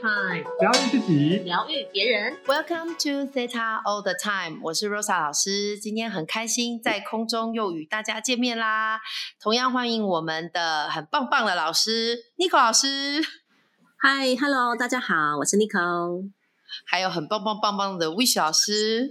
[0.00, 2.38] Time，疗愈自己，疗愈别人。
[2.46, 9.00] Welcome to Theta All the Time，我是 Rosa 老师，今天很开心在空中又与大家见面啦。
[9.40, 13.20] 同样欢迎我们的很棒棒的老师 Nico 老师
[14.00, 16.30] ，Hi，Hello，大家好，我是 Nico。
[16.86, 19.10] 还有很棒棒棒棒的 Wish 老师。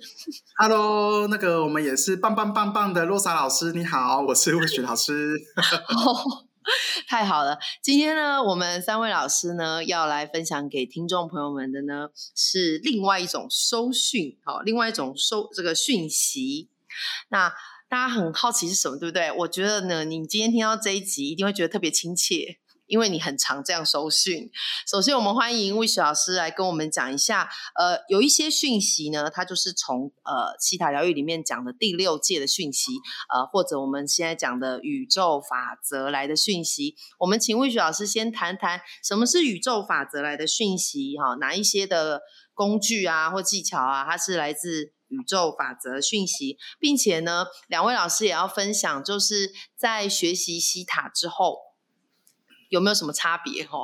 [0.57, 5.35] Hello，那个我们也是棒棒棒棒的 Rosa 老师，你好，我是 Wish 老师。
[5.89, 6.46] 哦，
[7.07, 7.57] 太好了！
[7.81, 16.69] 今天呢，我们三位老师呢要来分享给听众朋友们的呢是另外一种收讯，好、另外一种收这个讯息。
[17.29, 17.49] 那
[17.89, 19.31] 大家很好奇是什么，对不对？
[19.31, 22.59] 我觉得呢，你今天听到这一集一定会觉得特别亲切。
[22.87, 24.49] 因为你很常这样收讯，
[24.87, 32.93] 首先我们欢迎魏雪老师来跟我们讲一下，呃，有一些讯息呢，它就是从呃西塔疗愈里面讲的第六届的讯息，
[33.33, 36.95] 呃，或者我们现在讲的宇宙法则来的讯息。
[37.19, 42.21] 我们请魏雪老师先谈谈什么是宇宙法则来的讯息，哈，哪一些的
[42.53, 51.66] 工具啊或技巧啊，它是来自宇宙法则讯息，并且呢，两位老师也要分享，就是在学习西塔之后。
[52.69, 53.65] 有没有什么差别？
[53.65, 53.79] 哈，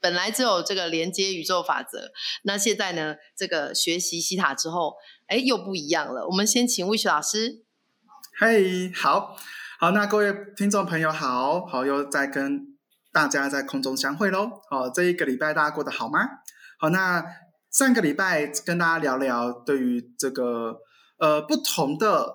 [0.00, 2.12] 本来只有这个连接宇宙法则，
[2.44, 4.94] 那现在呢，这个学习西塔之后，
[5.26, 6.26] 哎，又不一样了。
[6.28, 7.64] 我们先请魏雪老师。
[8.38, 9.36] 嘿，好
[9.80, 12.76] 好，那各位听众朋友好，好又再跟
[13.12, 14.50] 大家在空中相会喽。
[14.70, 16.20] 好，这一个礼拜大家过得好吗？
[16.78, 17.24] 好，那
[17.72, 20.78] 上个礼拜跟大家聊聊对于这个
[21.18, 22.32] 呃不同的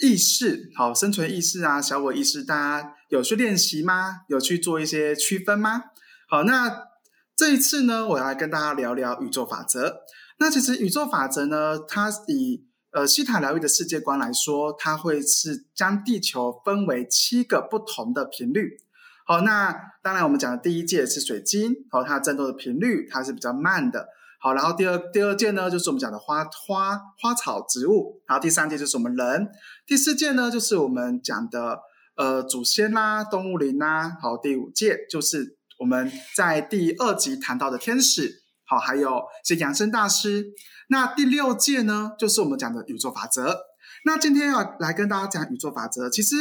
[0.00, 4.22] 意识，好，生存意识啊，小我意识，大家有去练习吗？
[4.26, 5.84] 有去做一些区分吗？
[6.28, 6.88] 好，那
[7.36, 10.00] 这一次呢，我要来跟大家聊聊宇宙法则。
[10.38, 18.78] 那其实宇宙法则呢，它以呃西塔疗愈的世界观来说，它会是将地球分为七个不同的频率。
[19.24, 24.08] 好，那当然我们讲的第一届是水晶，好，它振动的频率它是比较慢的。
[24.40, 29.48] 好，然后第二第二件呢，就是我们讲的花花花草植物，然后第三件就是我们人，
[29.86, 31.78] 第四届呢就是我们讲的
[32.16, 40.52] 呃祖先啦、动物灵啦，好，第五届就是我们在第二集谈到的天使，好，还有是养生大师。
[40.88, 43.60] 那第六届呢，就是我们讲的宇宙法则。
[44.04, 46.36] 那今天要来跟大家讲宇宙法则，其实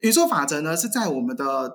[0.00, 1.72] 宇宙法则呢是在我们的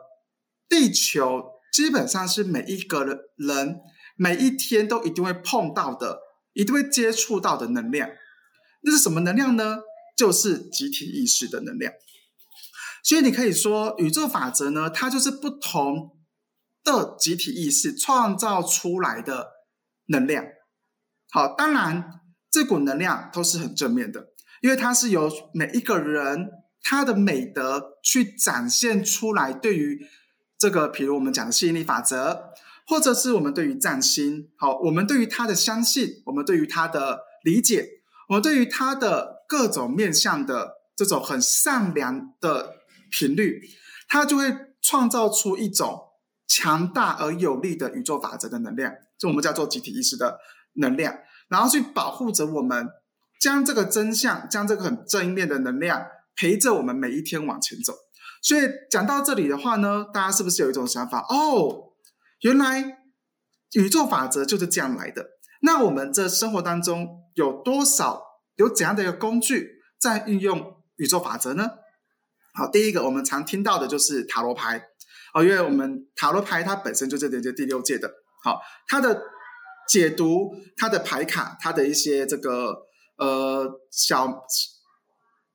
[0.68, 3.06] 地球，基本上是每一个
[3.36, 3.80] 人。
[4.22, 6.20] 每一天都一定会碰到的，
[6.52, 8.10] 一定会接触到的能量，
[8.82, 9.80] 那是什么能量呢？
[10.18, 11.94] 就是集体意识的能量。
[13.04, 16.18] 所以你可以说，宇宙法则呢，它就是不同
[16.84, 19.52] 的集体意识创造出来的
[20.08, 20.46] 能量。
[21.32, 22.22] 好，当然
[22.52, 24.28] 这股能量都是很正面的，
[24.62, 26.50] 因为它是由每一个人
[26.82, 30.00] 他的美德去展现出来，对于
[30.58, 32.50] 这个，比如我们讲的吸引力法则。
[32.88, 37.88] 或者是我们对于占星，好，我们对于他的相信，我们对于他的理解，
[38.30, 42.78] 我们对于他的各种面向的这种很善良的
[43.12, 43.62] 频率，
[44.08, 46.00] 它就会创造出一种
[46.48, 50.40] 强大而有力的宇宙法则的能量，就我们叫做集体意识的
[50.74, 52.88] 能量，然后去保护着我们，
[53.40, 56.06] 将这个真相，将这个很正面的能量
[56.36, 57.94] 陪着我们每一天往前走。
[58.42, 61.26] 所以讲到这里的话呢，大家是不是有一种想法？
[61.30, 61.88] 哦。
[62.42, 63.00] 原来
[63.74, 65.32] 宇宙法则就是这样来的。
[65.62, 68.24] 那我们这生活当中有多少
[68.56, 71.70] 有怎样的一个工具在运用宇宙法则呢？
[72.60, 74.80] 好，第一个我们常听到的就是塔罗牌
[75.34, 78.12] 哦，因为我们塔罗牌它本身就是连接第六届的。
[78.44, 79.22] 好，它的
[79.88, 82.86] 解读、它的牌卡、它的一些这个
[83.18, 84.44] 呃小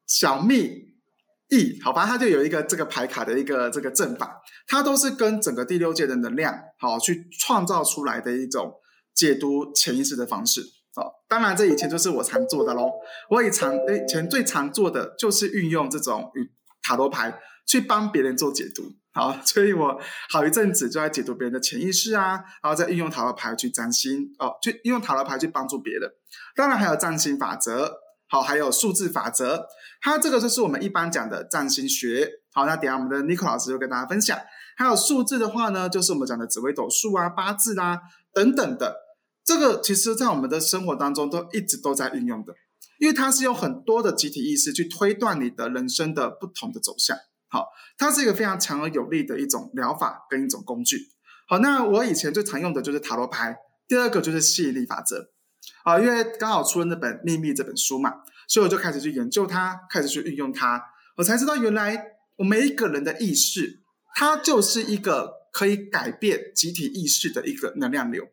[0.07, 0.93] 小秘。
[1.51, 8.73] 意好吧，它就有一个这个牌卡的一个这个阵法，它都是跟整个第六届的能量好去创造出来的一种
[9.15, 10.63] 解读潜意识的方式。
[10.97, 12.91] 好，当然这以前就是我常做的喽。
[13.29, 16.51] 我以常以前最常做的就是运用这种与
[16.85, 18.85] 塔罗牌去帮别人做解读。
[19.13, 20.01] 好， 所以我
[20.31, 26.09] 好一阵子就在解读别人的潜意识啊，然后再运用塔罗牌去占星哦，去运用塔罗牌去帮助别人。
[26.55, 28.05] 当然还有占星法则。
[28.27, 29.67] 好，还有数字法则，
[30.01, 32.29] 它这个就是我们一般讲的占星学。
[32.53, 34.37] 好，那等下我们的 Nico 老师就跟大家分享。
[34.77, 38.01] 还有数字的话呢，就是我们讲的紫微斗数啊、八字啊
[38.33, 38.97] 等等的。
[39.45, 42.55] 这个其实，在我们的生活当中都一直都在运用的，
[43.05, 47.15] 因为它是用很多的集体意识去推断你的人生的不同的走向。
[47.49, 47.69] 好，
[47.99, 51.11] 它是一个非常强而有力的一种疗法跟一种工具。
[51.47, 55.33] 好，那我以前最常用的就是塔罗牌，第二个就是吸引力法则。
[55.83, 58.11] 啊，因为刚好出了那本《秘密》这本书嘛，
[58.49, 60.83] 所以我就开始去研究它，开始去运用它，
[61.19, 63.83] 我才知道原来我每一个人的意识，
[64.15, 68.25] 它就是一个可以改变集体意识的一个能量流。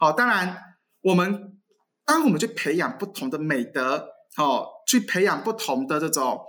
[0.00, 0.58] 好，当然
[1.02, 1.60] 我们
[2.04, 6.40] 当我们去培养不同的美德，哦，去培养不同的这种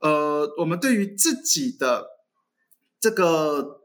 [0.00, 2.06] 呃，我们对于自己的
[3.00, 3.80] 这个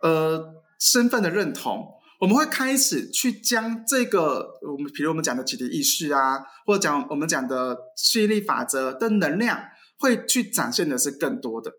[0.00, 1.90] 呃身份的认同。
[2.20, 9.60] 我们会开始去将这个我们，比如我们讲的集体意识啊，或者讲我们讲的吸引力法则的能量，
[9.98, 11.72] 会去展现的是更多的。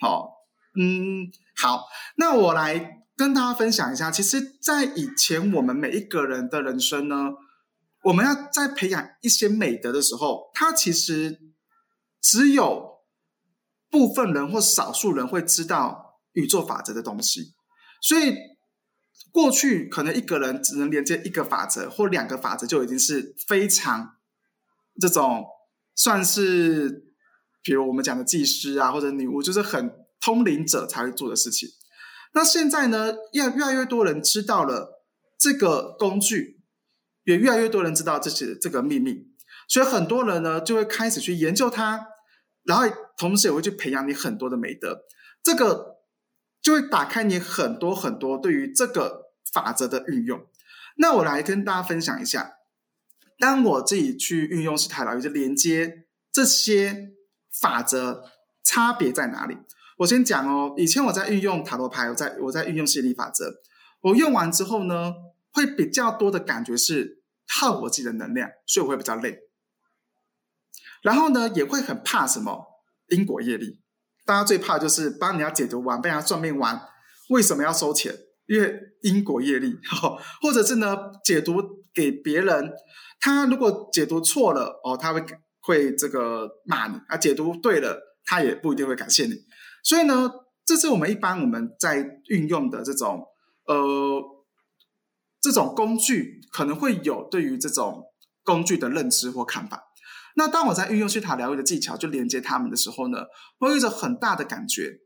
[0.00, 0.30] 好，
[0.76, 1.84] 嗯，好，
[2.16, 4.10] 那我来跟大家分享一下。
[4.10, 7.30] 其实，在以前我们每一个人的人生呢，
[8.04, 11.40] 我们要在培养一些美德的时候，它其实
[12.20, 13.00] 只有
[13.90, 17.54] 部分人或少数人会知道宇宙法则的东西，
[18.00, 18.34] 所以。
[19.30, 24.16] 过去可能一个人只能连接一个法则或两个法则，就已经是非常
[25.00, 25.44] 这种
[25.96, 27.04] 算是，
[27.60, 31.68] 比如我们讲的技师啊，或者女巫，就是很通灵者才会做的事情。
[32.32, 35.02] 那现在呢，越越来越多人知道了
[35.36, 36.62] 这个工具，
[37.24, 39.26] 也越来越多人知道这些这个秘密，
[39.68, 42.06] 所以很多人呢就会开始去研究它，
[42.62, 42.84] 然后
[43.18, 45.00] 同时也会去培养你很多的美德，
[45.42, 45.98] 这个
[46.62, 49.24] 就会打开你很多很多对于这个。
[49.52, 50.44] 法则的运用，
[50.96, 52.54] 那我来跟大家分享一下。
[53.38, 57.12] 当我自己去运用西塔疗愈，就连接这些
[57.52, 58.24] 法则
[58.64, 59.56] 差别在哪里？
[59.98, 60.74] 我先讲哦。
[60.76, 63.52] 以前我在运用塔罗牌，我在我在运用吸引力法则，
[64.00, 65.14] 我用完之后呢，
[65.54, 69.38] 会比较多的感觉是耗我自己的能量，所以我会比较累。
[71.02, 72.66] 然后呢，也会很怕什么
[73.08, 73.80] 因果业力。
[74.26, 76.80] 大家最怕就是帮你要解读完，被人家算命完，
[77.28, 78.14] 为什么要收钱？
[78.46, 79.74] 因为因果业力，
[80.42, 81.62] 或者是呢，解读
[81.94, 82.72] 给别人，
[83.20, 85.24] 他如果解读错了哦，他会
[85.60, 89.34] 会这个骂你啊；解读对了，他也不一定会感谢你。
[89.82, 90.30] 所以呢，
[90.64, 93.22] 这是我们一般我们在运用的这种
[93.66, 94.22] 呃
[95.44, 98.06] 这种工具，可能会有对于这种
[98.42, 99.84] 工具的认知或看法。
[100.36, 103.26] 那当我在运用去塔疗愈的技巧，就连接他们的时候呢，
[103.58, 105.00] 会有一种很大的感觉。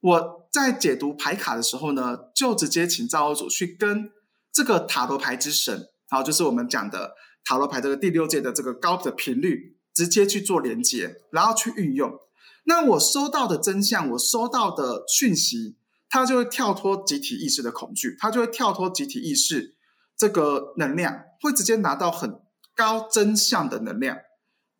[0.00, 4.10] 我在解读牌卡的时候呢，就直接请造物主去跟
[4.52, 7.14] 这个塔罗牌之神，好，就是我们讲的
[7.44, 12.18] 塔罗牌这个第六届的这个高的频率，直接去做连接，然后去运用。
[12.64, 15.76] 那我收到的真相，我收到的讯息，
[16.10, 19.76] 它就会跳脱集体意识的恐惧，它就会跳脱集体意识
[20.16, 22.40] 这个能量，会直接拿到很
[22.74, 24.16] 高真相的能量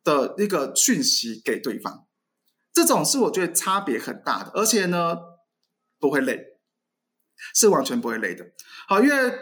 [0.03, 2.07] 的一个讯息给对方。
[2.73, 5.17] 这种是我觉得差别很大的，而且呢
[6.01, 6.41] 不会累，
[7.55, 8.45] 是完全不会累的。
[8.89, 9.33] 好，因为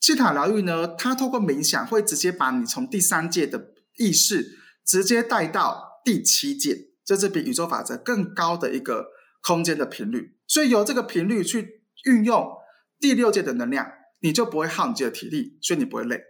[0.00, 9.08] 气塔疗愈呢，它透过冥想会直接把你从第三界的意识直接带到第七界，这是比宇宙法则更高的一个
[9.42, 10.36] 空间的频率。
[10.48, 12.50] 所以由这个频率去运用
[12.98, 13.86] 第六界的能量，
[14.22, 16.22] 你就不会耗你自己的体力，所以你不会累。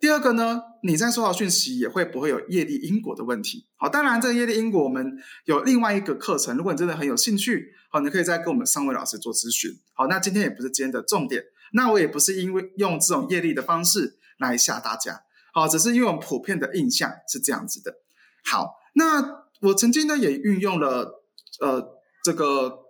[0.00, 3.66] 第二个呢，你在收到讯息也会不会有业力因果的问题？
[3.76, 9.72] 好，当然这个业力因果我们有另外一个课程，如果你真的很有兴趣，好，你可以再跟我们三位老师做咨询。
[9.94, 11.42] 好，那今天也不是今天的重点，
[11.72, 15.22] 那我也不是因为用这种业力的方式来吓大家，
[15.52, 17.96] 好，只是因为我们普遍的印象是这样子的。
[18.44, 21.24] 好，那我曾经呢也运用了
[21.60, 22.84] 呃这个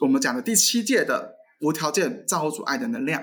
[0.00, 1.31] 我们讲的第七届的
[1.62, 3.22] 无条件造物主爱的能量。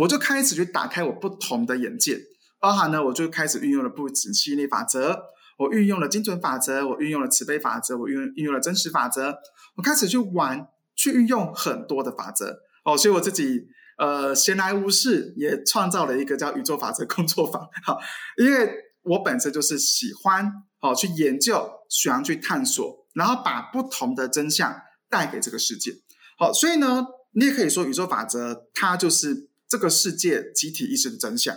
[0.00, 2.20] 我就开始去打开我不同的眼界，
[2.60, 5.20] 包含呢，我就开始运用了不止吸引力法则，
[5.58, 9.34] 我运用了精准法则，我运用了慈悲法则，我运运用了真实法则，
[9.76, 12.60] 我开始去玩，去运用很多的法则。
[12.84, 13.66] 哦，所以我自己
[13.98, 17.98] 呃闲来无事也创造了一个叫宇宙法则工作坊，好，
[18.38, 18.72] 因为
[19.02, 20.50] 我本身就是喜欢
[20.80, 25.92] 哦去研究，喜欢去探索，然后把不同的真相带给这个世界，
[26.38, 29.48] 好，所以呢，你也可以说宇宙法则它就是。
[29.70, 31.56] 这个世界集体意识的真相，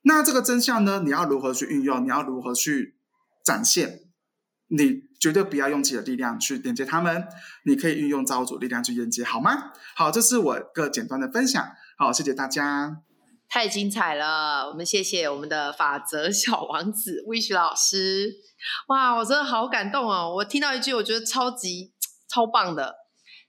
[0.00, 1.02] 那这个真相呢？
[1.04, 2.02] 你要如何去运用？
[2.02, 2.96] 你要如何去
[3.44, 4.00] 展现？
[4.68, 7.28] 你绝对不要用自己的力量去连接他们，
[7.66, 9.72] 你可以运用造物主力量去连接，好吗？
[9.94, 11.62] 好，这是我个简单的分享。
[11.98, 13.02] 好，谢谢大家，
[13.46, 14.66] 太精彩了！
[14.70, 18.36] 我们谢谢我们的法则小王子 Wish 老师。
[18.86, 20.34] 哇，我真的好感动哦！
[20.36, 21.92] 我听到一句，我觉得超级
[22.26, 22.94] 超棒的，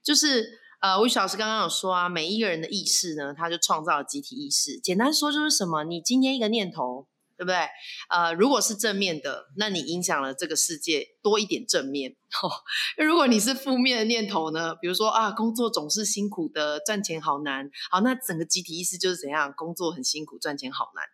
[0.04, 0.60] 就是。
[0.80, 4.80] 呃，魏老师刚刚有说啊，每一个人的意识呢，他就创造了集体意识。
[4.80, 5.84] 简单说就是什么？
[5.84, 7.06] 你今天一个念头，
[7.36, 7.68] 对不对？
[8.08, 12.16] 呃，如果是正面的，那你影响了这个世界多一点正面。
[12.96, 14.74] 如果你是负面的念头呢？
[14.76, 17.70] 比如说啊，工作总是辛苦的，赚钱好难。
[17.90, 19.52] 好，那整个集体意识就是怎样？
[19.54, 21.04] 工作很辛苦，赚钱好难。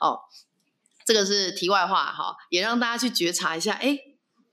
[0.00, 0.20] 哦，
[1.04, 3.74] 这个是题外话哈，也让大家去觉察一下。
[3.74, 3.98] 哎。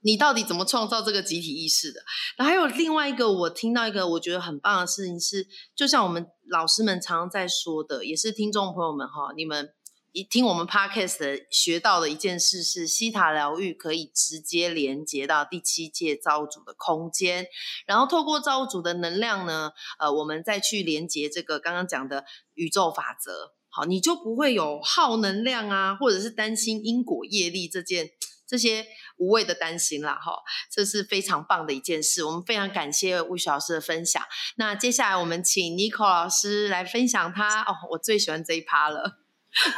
[0.07, 1.99] 你到底怎么创造这个集体意识的？
[2.37, 5.45] 然后还有另外一个，我听到一个我觉得很棒的事情是，
[5.75, 9.73] 就像我们老师们常常在说的，也是听众朋友们哈，你们
[10.13, 17.45] 一听我们 podcast 学到的一件事是，西塔疗愈可以直接连接到第七届造物主的空间，
[17.85, 22.23] 然后透过造物主的能量呢，呃，我们再去连接这个刚刚讲的
[22.53, 28.11] 宇宙法则，好，你就不会有耗能量啊，或者是担心因果业力这件。
[28.49, 28.87] 这些
[29.17, 32.23] 无谓的担心啦，哈，这是非常棒的一件事。
[32.23, 34.21] 我们非常感谢魏雪老师的分享。
[34.57, 39.17] 那接下来我们请 n i c o 老师来分享他哦，我最喜欢这一趴了。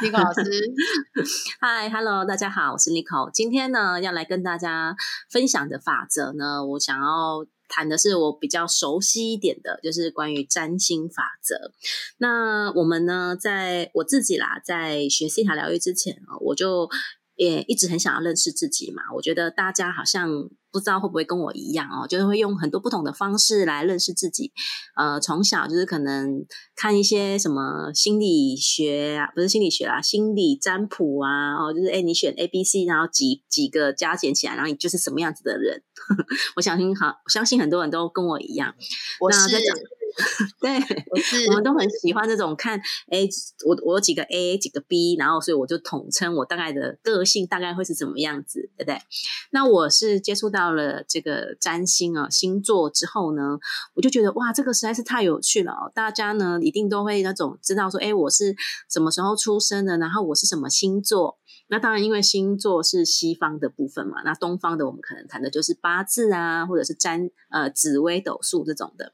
[0.02, 0.44] n i c o 老师，
[1.60, 4.94] 嗨，Hello，大家好，我是 n i c o 今天呢，要来跟大家
[5.30, 11.72] 分享的法则呢，我想要谈的是我比较熟悉一点的，就是关于占星法则。
[12.18, 16.90] 那我们呢，在我自己啦，在学西塔疗愈之前啊，我就。
[17.40, 20.28] 也一直很想要认识自己嘛，我觉得大家好像
[20.70, 24.52] 不知道会不会跟我一样哦，就是会用很多不同的方式来认识自己。
[24.94, 26.44] 呃，从小就是可能
[26.76, 35.82] 看一些什么心理学啊，不是心理学啊，心理占卜啊，哦，就是哎，你选 A、B、C，然后几几个加减起来，然后你就是什么样子的人。
[36.56, 38.74] 我相信好，相信很多人都跟我一样。
[39.18, 39.38] 我是。
[40.60, 40.78] 对，
[41.48, 42.78] 我们都很喜欢这种看，
[43.10, 43.28] 哎，
[43.66, 49.00] 我我有几个 A 几个 B，然后所以我就统称我大概的个性大概会是怎么样子，对不对？
[49.50, 53.58] 那我是接触到了这个占星啊星座之后呢，
[53.94, 55.90] 我就觉得哇，这个实在是太有趣了哦！
[55.94, 58.54] 大家呢一定都会那种知道说，哎，我是
[58.88, 61.39] 什么时候出生的，然后我是什么星座。
[61.70, 69.12] 那当然，因为星座是西方的部分嘛，那东方的我们可能谈的就是八字啊，或者是占呃紫微斗数这种的。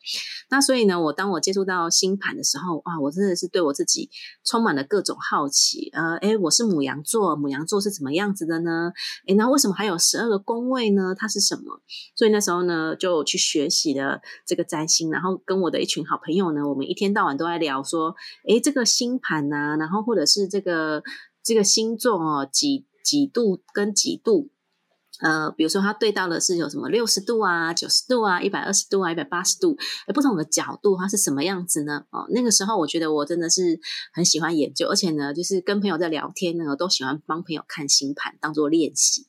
[0.49, 4.09] 那所以呢，我当我接触到星盘的时候，哇，我真的是对我自己
[4.43, 5.91] 充满了各种好奇。
[5.93, 8.91] 呃，诶，我是母羊座，母羊座是怎么样子的呢？
[9.27, 11.15] 诶，那为什么还有十二个宫位呢？
[11.15, 11.83] 它是什么？
[12.17, 18.15] 所以那时候呢，就去学习了这个占星，然后跟我的一群好朋友呢，我们一天到晚都在聊说，
[18.49, 21.03] 诶，这个星盘呐，然后或者是这个。
[21.47, 24.50] 这个星座哦，几几度跟几度，
[25.21, 29.76] 呃，比如说它对到的是有什么六十度啊、九十度啊、一百二十度啊、一百八十度，
[30.12, 32.05] 不同的角度它是什么样子呢？
[32.11, 33.79] 哦，那个时候我觉得我真的是
[34.12, 39.29] 很喜欢研究，而且呢，就是跟朋友在聊天呢，我都喜欢帮朋友看星盘当做练习。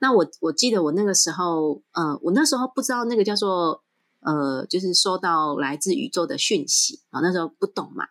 [0.00, 3.84] 那我我记得我那个时候，呃，我那时候不知道那个叫做。
[4.20, 8.04] 呃，就是收到来自宇宙的讯息啊，那时候不懂嘛。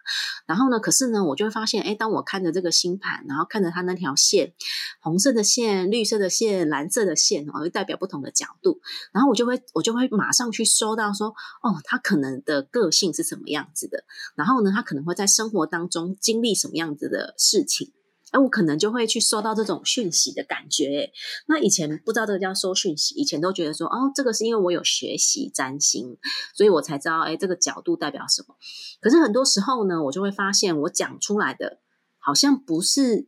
[0.45, 4.53] 然后呢，可是呢，我就会发现，哎，当我看着这个星盘，然后看着它那条线，
[5.01, 8.79] 红色的线、绿色的线、蓝色的线哦，就代表不同的角度。
[9.11, 11.27] 然后我就会，我就会马上去收到说，
[11.61, 14.03] 哦，他可能的个性是什么样子的。
[14.35, 17.93] 然后呢，他可能会在生活当中经历什么样子的事情。
[18.31, 21.11] 哎，我可能就会去收到这种讯息的感觉。
[21.47, 26.17] 那以前不知道这个叫收讯息，以前都觉得说，哦，这个是因为我有学习占星，
[26.53, 28.55] 所以我才知道，哎，这个角度代表什么。
[29.01, 31.79] 可是很多时候呢，我就会发现，我讲出来的
[32.17, 33.27] 好像不是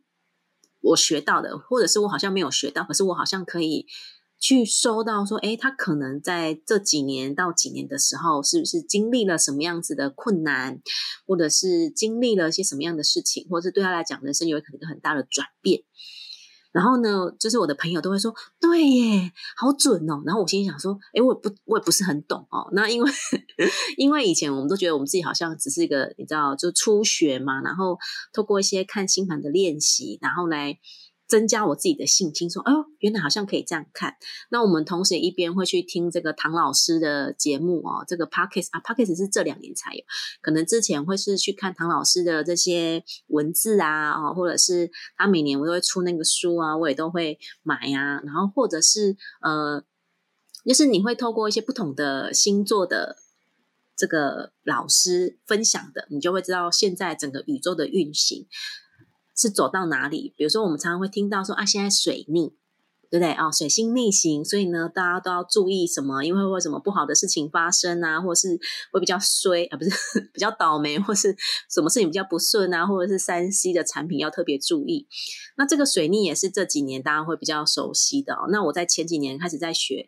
[0.82, 3.88] 我学到的，或者是我好像没有学到，可是我好像可以。
[4.42, 10.82] 去收到说，哎，他可能在这几年到几年的时候，是不是经历了什么样子的困难，
[11.28, 15.84] 或者是经历了些什么样的事情，或者是对他来讲，人生有一个很大的转变。
[16.72, 20.24] 然后呢，就是我的朋友都会说，对耶，好准哦。
[20.26, 22.68] 然后我心里想说，哎，我也不，我也不是很懂哦。
[22.72, 23.12] 那因为，
[23.98, 28.00] 因为以前我们都觉得我们自己好像只是一个，你知道，就初学嘛，然后
[28.34, 30.80] 透过一些看星盘的练习，然后来。
[31.32, 34.18] 增加我自己的信心，说：“哦，原来好像可以这样看。”
[34.52, 40.04] 那我们同时一边会去听这个唐老师的节目哦，这个 Pockets 啊，Pockets 是这两年才有，
[40.42, 48.20] 可能之前会是去看唐老师的这些文字啊，哦，或者是他每年我都会出那个书啊，我也都会买啊。
[48.26, 49.82] 然后或者是呃，
[50.66, 53.16] 就是你会透过一些不同的星座的
[53.96, 58.48] 这个老师分享的，你就会知道现在整个宇宙的运行。
[59.42, 60.34] 是走到哪里？
[60.38, 62.50] 比如说，我们常常会听到说啊，现在水逆，
[63.10, 63.52] 对不对啊？
[63.52, 66.24] 水星逆行，所以呢，大家都要注意什么？
[66.24, 68.60] 因为会什么不好的事情发生啊，或是
[68.92, 69.90] 会比较衰啊，不是
[70.32, 71.36] 比较倒霉，或是
[71.70, 75.08] 什么事情比较不顺啊，或者是三 C 的产品要特别注意。
[75.58, 78.46] 那这个水逆也是这几年大家会比较熟悉的哦。
[78.52, 80.08] 那我在前几年开始在学，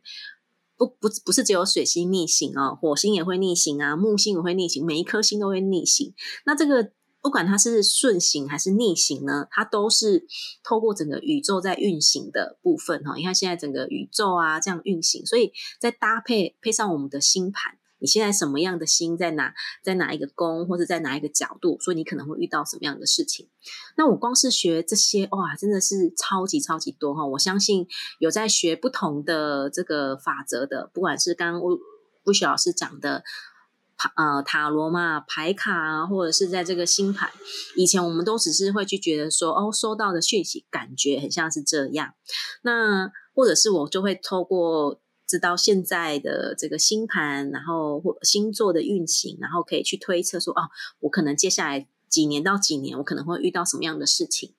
[0.78, 6.14] 不不不是只有水星逆行哦，火星也会逆行啊，木星也会逆行，每一颗星都会逆行。
[6.46, 6.92] 那这个。
[7.24, 10.28] 不管它是顺行还是逆行呢，它都是
[10.62, 13.16] 透过整个宇宙在运行的部分哈。
[13.16, 23.48] 你看现在整个宇宙啊这样运行，所以再搭配配上我们的星盘，你现在什么样的心在哪，在哪一个宫，或者在哪一个角度，所以你可能会遇到什么样的事情。
[23.96, 27.26] 那我光是学这些，哇，真的是超级超级多哈！
[27.26, 27.88] 我相信
[28.20, 31.80] 有在学不同的这个法则的，不管是刚刚吴
[32.26, 33.24] 吴雪老师讲的。
[34.16, 37.30] 呃，塔罗嘛，牌卡啊，或者是在这个星盘，
[37.76, 42.14] 以前我们都只是会去觉得说，哦，收到的讯息感觉很像是这样。
[42.62, 50.70] 那或者是我就会透过知道现在的这个星盘，然后或星座的运行，然后可以去推测说，哦，
[51.02, 54.54] 我可能接下来几年到几年，我可能会遇到什么样的事情。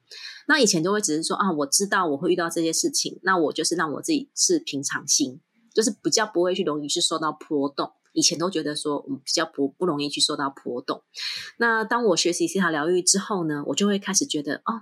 [0.47, 5.41] 那以前就会只是说，啊，我知道我会遇到这些事情，那我就是让我自己是平常心，
[5.73, 7.93] 就是比较不会去容易去受到波动。
[8.15, 11.03] 以前都觉得说，我比较不不容易去受到波动。
[11.59, 14.81] 那当我学习西塔疗愈之后呢，我就会开始觉得，哦，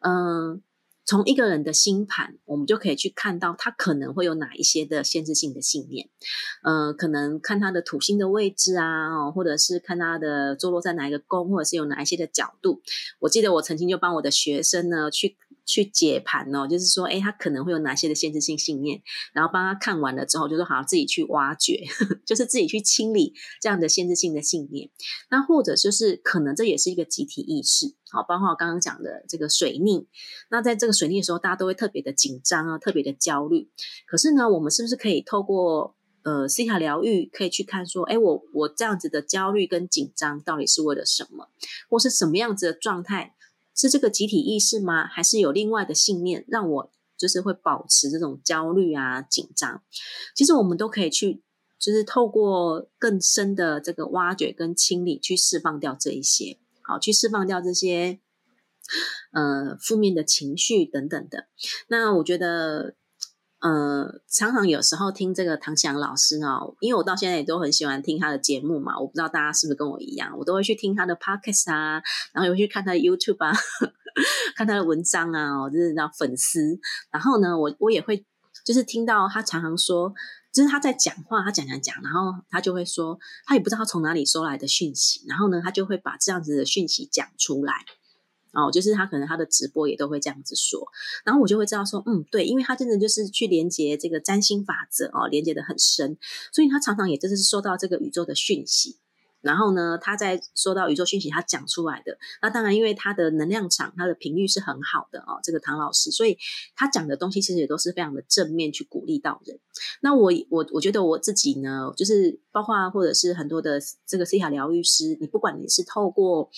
[0.00, 0.62] 嗯，
[1.04, 6.08] 从一个人的星盘，我们就可以去看到他可能会有哪一些的限制性的信念。
[6.62, 12.82] 嗯，可能看他的土星的位置啊，或者是看他的坐落在哪一个宫，或者是有哪一些的角度。
[13.20, 15.36] 我记得我曾经就帮我的学生呢去。
[15.70, 19.00] 去解盘哦，就是说，哎，他可能会有哪些的限制性信念，
[19.32, 21.84] 然后帮他看完了之后，就说好，自己去挖掘，
[22.26, 24.90] 就是自己去清理这样的限制性的信念。
[25.30, 30.08] 那或者就是可能这也是一个集体意识，好，包括我刚刚讲的这个水逆。
[30.50, 33.68] 那在这个水逆的时候，大家都会特别的紧张啊，特别的焦虑。
[34.08, 41.48] 可是呢，我们是不是可以透过呃西塔疗愈，可以去看说，哎，我我这样子的焦虑跟紧张到底是为了什么，
[41.88, 43.36] 或是什么样子的状态？
[43.80, 45.06] 是这个集体意识吗？
[45.06, 49.82] 还是有另外的信念让我就是会保持这种焦虑啊、紧张？
[50.36, 51.42] 其实我们都可以去，
[51.78, 58.20] 就是透过更深的这个挖掘跟清理，去释放掉这一些，好，去释放掉这些
[59.32, 61.46] 呃负面的情绪等等的。
[61.88, 62.96] 那我觉得。
[63.60, 68.98] 呃，常常有时候听这个唐翔老师哦，因为我到现在也都很喜欢听他的节目嘛。
[68.98, 72.02] 我不知道大家是不是跟我一样，我都会去听他的 podcast 啊，
[72.32, 73.52] 然后也会去看他的 YouTube 啊，
[74.56, 76.78] 看他的文章啊，我就是叫粉丝。
[77.10, 78.24] 然后呢，我我也会
[78.64, 80.10] 就是听到他常常说，
[80.52, 87.74] 就是他在讲话，他讲讲讲，然后他就会说，他也不知道从哪里收来的讯息，然后呢，他就会把这样子的讯息讲出来。
[88.52, 90.88] 哦，就是他可能他的直播也都会这样子说，
[91.24, 96.16] 然后我就会知道说，嗯，对，因为他真的就是去连接这个占星法则哦，连接的很深，
[96.52, 98.98] 所以他常常也真的是收到这个宇宙的讯息，
[99.40, 106.36] 然后呢，他在收到宇宙讯息，他讲出来的，那当然因为他的能量场，他的频率是很好的哦，这个唐老师，所以
[106.74, 109.60] 他讲的东西其实也都是非常的正面，去鼓励到人。
[110.00, 116.50] 那我我我觉得我自己呢，就是包括或者是很多的这个 C 卡疗愈师，你不管你是透过。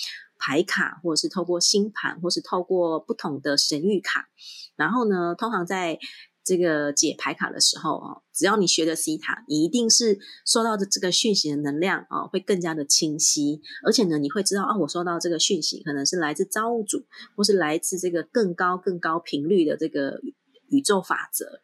[0.45, 4.29] 牌卡，或者是透过星盘，或是透过不同的神谕卡，
[4.75, 6.01] 然后呢，通常在
[6.43, 20.21] 这个解牌卡的时候哦，只要你学的 C 塔，你一定是收到的这个讯息的能量啊，会更加的清晰，而且呢，你会知道啊，我收到这个讯息可能是来自造物主，或是来自这个更高更高频率的这个
[20.71, 21.61] 宇宙法则。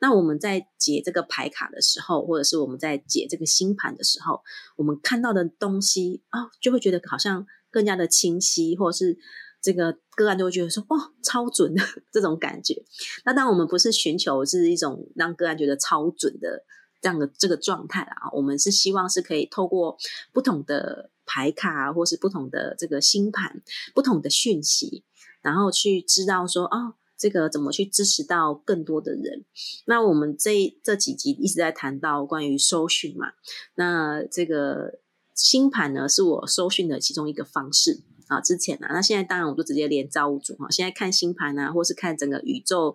[0.00, 4.42] 那我们在解这个牌卡的时候，或者是我们在解这个星盘的时候，
[4.76, 7.44] 我们看到的东西啊，就会觉得好像。
[7.70, 9.16] 更加的清晰，或是
[9.62, 12.82] 这个个案都会觉得说哇超准的这种感觉。
[13.24, 16.64] 那当我们不是寻求是一种让个案觉得超准的
[17.00, 19.96] 这样的这个状态啊，我们是希望是可以透过
[20.32, 23.62] 不同的牌卡，或是不同的这个星盘、
[23.94, 25.04] 不同的讯息，
[25.42, 29.44] 然后去知道说哦，这个怎么去支持到更多的人。
[29.84, 33.32] 那我们这这几集一直在谈到关于搜讯嘛，
[33.74, 35.00] 那这个。
[35.40, 38.40] 星盘呢，是我搜讯的其中一个方式啊。
[38.40, 40.70] 之前呢，那现在当然我就直接连造物主哈。
[40.70, 42.94] 现在看星盘啊，或是看整个宇宙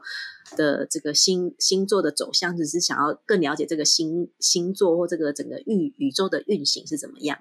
[0.55, 7.39] 的这个星星座的走向，只是想要更了解这个星星座或这个整个宇宇宙的运行是怎么样。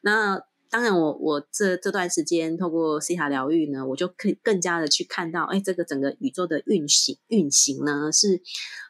[0.00, 8.42] 那当然，我我这这段时间透过西塔疗愈呢，我就可以更加的去看到，哎，这个整个宇宙的运行运行呢，是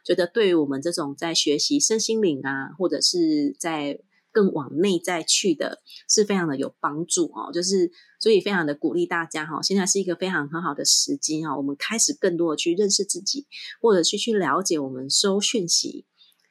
[0.03, 4.01] 觉得对于我们这种在学习身心灵啊，或者是在
[4.37, 13.47] 更往内在去的是非常的有帮助哦，就是所以非常的鼓励大家哈，现在是一个非常很好的时机哈，我们开始更多的去认识自己，
[13.81, 16.05] 或者去去了解我们收讯息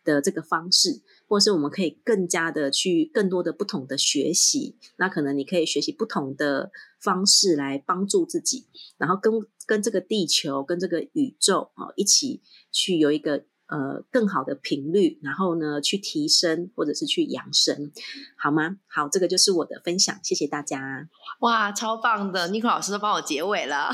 [0.04, 8.66] 的这个方式，或是我们可以更加的去更多的不同的学习，那可能你可以学习不同的方式来帮助自己，
[8.98, 9.32] 然后跟
[9.68, 13.46] 跟这个地球跟这个宇宙啊一起去有一个。
[13.68, 17.92] 呃，更好的频率，然后呢，去提升或者是去养生，
[18.38, 18.78] 好吗？
[18.88, 21.10] 好，这个就是我的分享，谢谢大家。
[21.40, 23.90] 哇，超棒的，尼克老师都帮我结尾了，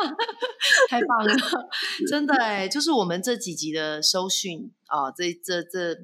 [0.88, 1.34] 太棒了，
[2.08, 5.94] 真的哎，就是我们这几集的收讯啊，这这这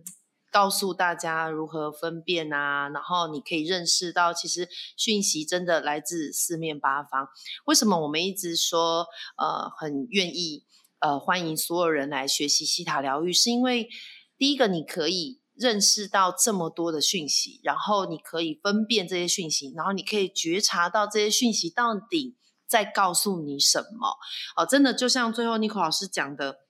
[0.50, 7.26] 告诉大家如何分辨啊，然后你可以认识到，其实讯息真的来自四面八方。
[7.64, 9.07] 为什么我们一直说，
[9.38, 10.64] 呃，很愿意，
[11.02, 13.88] 呃，欢迎所有人来学习西塔疗愈，是因为
[14.38, 22.36] 第一个，你可以认识到这么多的讯息，然后你可以分辨这些讯息，然后你可以觉察到这些讯息到底
[22.68, 24.16] 在告诉你什么。
[24.56, 26.60] 哦，真的就像最后尼克老师讲的。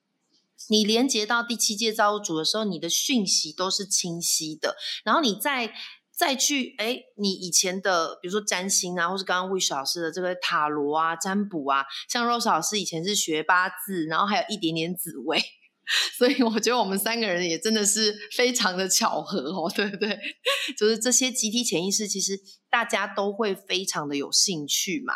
[0.68, 4.76] 你连接到第七届造物主的时候，你的讯息都是清晰的。
[5.02, 5.74] 然后你在
[6.22, 15.42] 再去，哎，你以前的，比如说占星啊，或是刚刚魏老师的这个塔罗啊、占卜啊，像 Rose 老师以前是学八字，然后还有一点点紫薇，
[16.16, 20.16] 所以我觉得我们三个人也真的是非常的巧合哦，对不对？
[20.78, 22.38] 就是这些集体潜意识，其实
[22.70, 25.14] 大家都会非常的有兴趣嘛。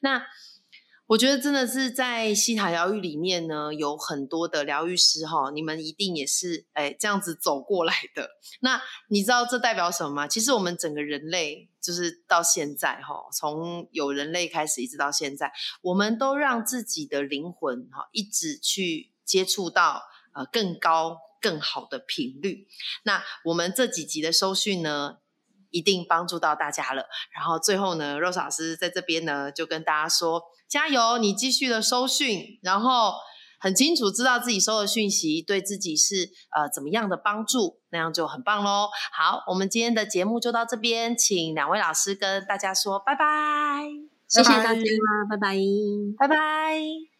[0.00, 0.26] 那。
[1.08, 8.28] 我觉得真的是在西塔疗愈里面呢，有很多的疗愈师哈，你们一定也是哎这样子走过来的。
[8.60, 10.28] 那你知道这代表什么吗？
[10.28, 20.02] 其实我们整个人类就是到现在哈，从有人类开始一直到现在，我们都让自己的灵魂哈一直去接触到
[20.34, 22.68] 呃更高更好的频率。
[23.04, 25.16] 那我们这几集的收讯呢，
[25.70, 27.04] 一定帮助到大家了。
[27.34, 30.42] 然后最后呢，Rose 老师在这边呢就跟大家说。
[30.68, 31.16] 加油！
[31.16, 33.14] 你继续的收讯，然后
[33.58, 38.90] 很清楚知道自己收的讯息对自己是呃怎么样的帮助，那样就很棒喽。
[39.10, 43.88] 好，我们今天的节目就到这边，请两位老师跟大家说拜拜，
[44.28, 44.80] 谢谢大家，
[45.30, 45.56] 拜拜，
[46.18, 47.17] 拜拜。